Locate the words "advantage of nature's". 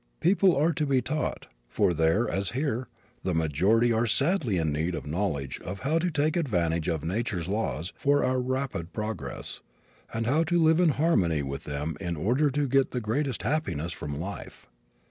6.35-7.47